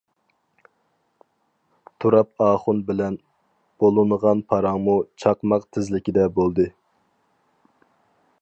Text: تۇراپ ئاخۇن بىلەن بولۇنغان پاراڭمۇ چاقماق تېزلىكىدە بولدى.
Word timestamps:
تۇراپ 2.05 2.43
ئاخۇن 2.45 2.81
بىلەن 2.89 3.19
بولۇنغان 3.85 4.43
پاراڭمۇ 4.55 4.99
چاقماق 5.25 5.71
تېزلىكىدە 5.77 6.29
بولدى. 6.41 6.67